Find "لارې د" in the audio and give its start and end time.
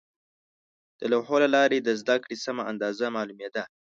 1.55-1.89